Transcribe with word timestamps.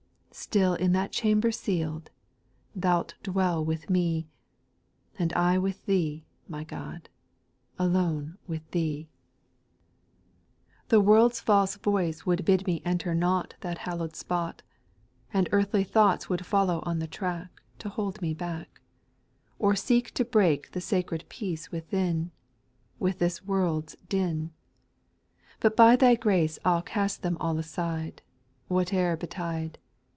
Still 0.33 0.75
in 0.75 0.93
that 0.93 1.11
chamber 1.11 1.51
seal'd. 1.51 2.09
Thou 2.73 3.01
'It 3.01 3.13
dwell 3.21 3.63
with 3.65 3.89
me, 3.89 4.29
And 5.19 5.33
I 5.33 5.57
with 5.57 5.85
Thee, 5.85 6.25
my 6.47 6.63
God, 6.63 7.09
alone 7.77 8.37
with 8.47 8.63
Thea, 8.71 9.07
428 10.89 11.03
SPIRITUAL 11.03 11.29
SONGS, 11.29 11.79
3. 11.81 11.81
The 11.81 11.81
world's 11.81 11.81
false 11.81 11.83
voice 11.83 12.25
would 12.25 12.45
bid 12.45 12.65
me 12.65 12.81
enter 12.85 13.13
not 13.13 13.55
That 13.59 13.79
hallow'd 13.79 14.15
spot; 14.15 14.61
And 15.33 15.49
earthly 15.51 15.83
thoughts 15.83 16.29
would 16.29 16.45
follow 16.45 16.79
on 16.83 16.99
the 16.99 17.07
track, 17.07 17.51
To 17.79 17.89
hold 17.89 18.21
me 18.21 18.33
back, 18.33 18.79
Or 19.59 19.75
seek 19.75 20.11
to 20.11 20.23
break 20.23 20.71
the 20.71 20.81
sacred 20.81 21.25
peace 21.27 21.73
within, 21.73 22.31
With 22.99 23.19
this 23.19 23.43
world's 23.43 23.97
din. 24.07 24.51
But 25.59 25.75
by 25.75 25.97
Thy 25.97 26.15
grace, 26.15 26.57
I 26.63 26.71
'11 26.71 26.87
cast 26.87 27.21
them 27.21 27.35
all 27.41 27.57
aside, 27.59 28.21
Whate 28.69 28.93
'er 28.93 29.17
betide. 29.17 29.77